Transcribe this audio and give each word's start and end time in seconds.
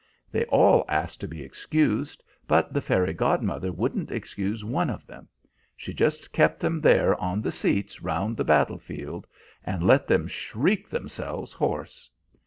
They 0.31 0.45
all 0.45 0.83
asked 0.89 1.21
to 1.21 1.27
be 1.27 1.43
excused, 1.43 2.23
but 2.47 2.73
the 2.73 2.81
fairy 2.81 3.13
godmother 3.13 3.71
wouldn't 3.71 4.09
excuse 4.09 4.65
one 4.65 4.89
of 4.89 5.05
them. 5.05 5.27
She 5.77 5.93
just 5.93 6.33
kept 6.33 6.59
them 6.59 6.81
there 6.81 7.13
on 7.21 7.39
the 7.43 7.51
seats 7.51 8.01
round 8.01 8.35
the 8.35 8.43
battle 8.43 8.79
field, 8.79 9.27
and 9.63 9.85
let 9.85 10.07
them 10.07 10.27
shriek 10.27 10.89
themselves 10.89 11.53
hoarse. 11.53 12.09